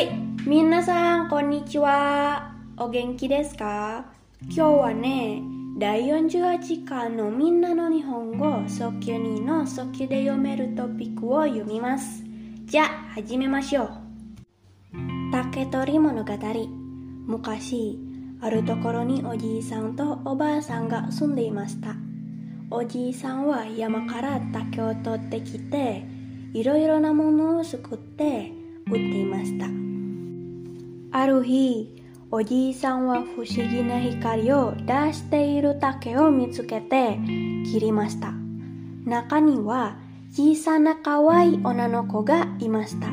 [0.00, 0.08] はい、
[0.46, 2.54] 皆さん、こんにちは。
[2.78, 4.06] お元気ですか？
[4.44, 5.42] 今日はね、
[5.78, 12.24] 第48巻のみんなの日本語早級2の早級で読めるトピックを読みます。
[12.64, 12.86] じゃあ、
[13.16, 13.90] 始めましょう。
[15.32, 16.32] 竹取物語
[17.26, 17.98] 昔、
[18.40, 21.94] あるところにおじいさんとおばあさんが住んでいました。
[22.70, 26.06] おじいさんは山から竹を取ってきて、
[26.54, 28.50] いろいろなものを作って
[28.86, 29.66] 売っていました。
[31.20, 37.18] ある日、おじいさんは不思議な光を出している竹を見つけて
[37.70, 38.32] 切りました。
[39.04, 39.98] 中には
[40.30, 43.08] 小さな可愛い女の子がいました。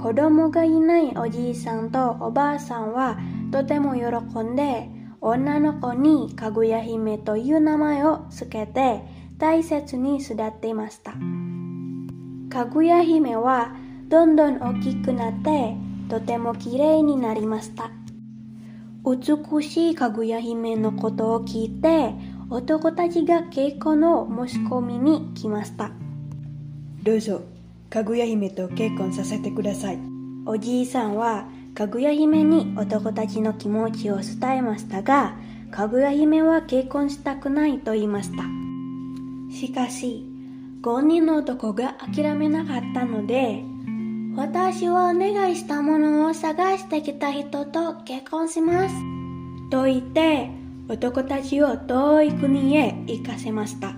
[0.00, 3.18] 子供がいないおじいさんとおばあさんは
[3.52, 4.88] とても喜んで
[5.20, 9.02] 女の子にかぐや姫という名前をつけて
[9.36, 11.12] 大切に育っていました。
[12.48, 13.76] かぐや姫は
[14.08, 15.76] どんどん大きくなって
[16.08, 17.90] とてもきれいになりました。
[19.04, 22.14] 美しいかぐや姫のことを聞いて
[22.50, 25.90] 男たちが結婚を申し込みに来ました。
[27.02, 27.42] どうぞ、
[27.88, 29.98] かぐや姫と結婚させてください。
[30.44, 35.36] おじいさんはかぐや姫に男たちの気持ちを伝えましたが、
[35.70, 38.44] かぐや姫は結婚したくないと言いました。
[39.52, 40.24] しかし、
[40.82, 43.62] 5人の男が諦めなかったので、
[44.36, 48.94] 私はお願いしたものを探してきた人と結婚します。
[49.70, 50.50] と言って、
[50.88, 53.94] 男たちを遠い国へ行かせました。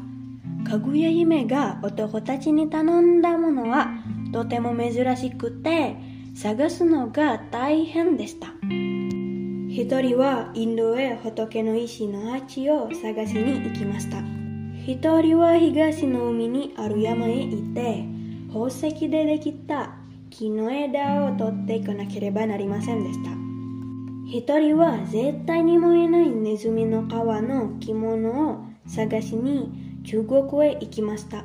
[0.64, 3.88] かぐや姫が男たちに頼んだものは
[4.32, 5.96] とても珍しくて、
[6.36, 8.46] 探すのが大変でした。
[8.70, 14.18] 一人はインドへ仏の石の鉢を探しに行きました。
[14.86, 18.04] 一人は東の海にある山へ行って、
[18.52, 19.97] 宝石でできた
[20.30, 23.30] 木の枝を取っていかなければなりませんでした。
[24.30, 31.44] 一人は絶対に燃えないネズミの皮の着物を探しに中国へ行きました。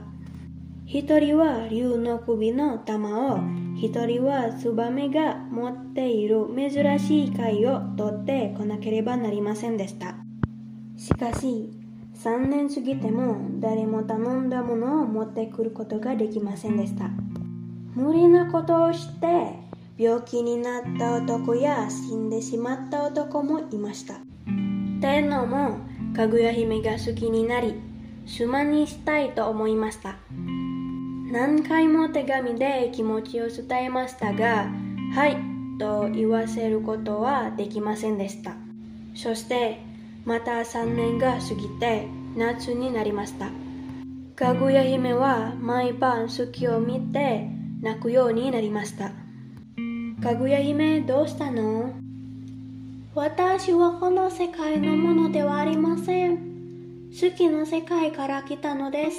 [0.86, 3.40] 一人は竜の首の玉を、
[3.76, 10.16] 一人はツバメが持っている珍しい貝を取ってこなければなりませんでした。
[10.98, 11.72] しかし、
[12.16, 17.10] 3年過ぎても誰も頼んだものを持ってくることができませんでした。
[17.96, 19.28] 無理なことをして
[19.98, 24.16] 病気になった男や死んでしまった男もいました。
[25.00, 25.80] 天皇も
[26.16, 27.76] かぐや姫が好きになり、
[28.26, 30.16] 島にしたいと思いました。
[31.32, 34.68] 何回も手紙で気持ちを伝えましたが、
[35.14, 35.38] はい
[35.80, 38.56] と言わせることはできませんでした。
[39.16, 39.80] そして、
[40.26, 43.50] また3年が過ぎて夏になりました。
[44.36, 47.50] かぐや姫は毎晩月を見て
[47.84, 49.12] 泣くようになりました。
[50.24, 51.94] かぐや姫どうしたの？
[53.14, 57.12] 私はこの世界のものではありません。
[57.12, 59.18] 月の世界から来たのです。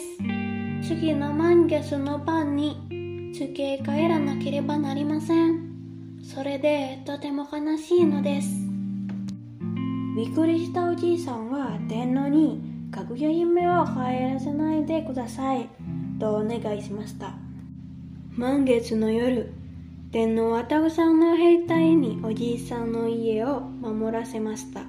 [0.88, 6.22] 次の満月の晩に月へ帰らなければなりません。
[6.22, 8.48] それでとても悲しいのです。
[10.16, 15.68] びっくりしたおじいさんは天皇にかぐや姫を帰らせないでください
[16.18, 17.43] とお願いしました。
[18.36, 19.52] 満月の夜、
[20.10, 24.80] 天皇はたくさんの兵隊におじいさんの家を守らせました。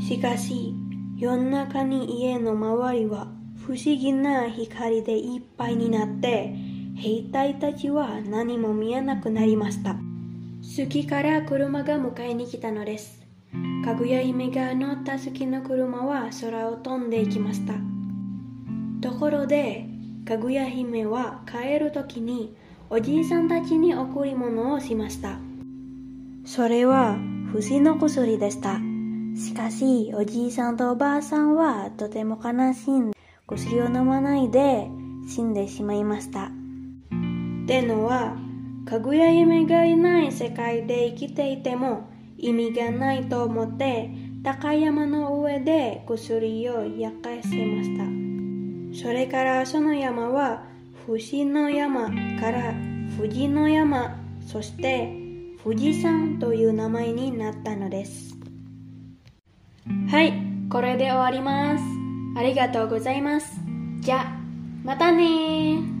[0.00, 0.72] しかし、
[1.18, 3.28] 夜中に家の周りは
[3.66, 6.54] 不思議な光でいっぱいになって、
[6.96, 9.96] 兵隊たちは何も見えなくなりました。
[10.62, 13.20] 月から車が迎えに来たのです。
[13.84, 17.74] かぐや姫が乗った月の車は空を飛んでいきました。
[19.02, 19.93] ところで、
[20.26, 22.56] かぐや姫は帰るときに
[22.88, 25.38] おじいさんたちに贈り物をしました。
[26.46, 27.18] それは
[27.52, 28.80] 不死の薬でした。
[29.36, 34.88] しかし、おじいさんとおばあさんはとても悲しんで、薬を飲まないで
[35.28, 36.44] 死んでしまいました。
[36.44, 38.36] ってのは、
[38.86, 42.08] かぐや姫がいない世界で生きていても
[42.38, 44.10] 意味がないと思って、
[44.42, 48.23] 高山の上で薬を焼かせました。
[48.94, 50.64] それからその山は、
[51.06, 52.08] 不死の山
[52.40, 52.74] から
[53.16, 55.12] 富士の山、そして
[55.62, 58.34] 富士山という名前になったのです。
[60.10, 60.32] はい、
[60.70, 61.84] これで終わります。
[62.36, 63.60] ありがとうございます。
[64.00, 64.38] じゃあ、
[64.84, 65.93] またね